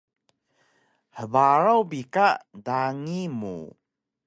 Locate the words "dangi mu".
2.65-3.55